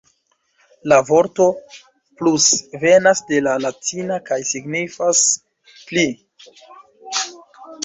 [0.93, 1.45] La vorto
[2.21, 2.47] 'plus'
[2.85, 5.23] venas de la latina kaj signifas
[5.77, 6.11] 'pli'.